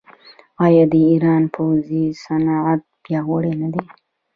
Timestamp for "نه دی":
3.61-3.83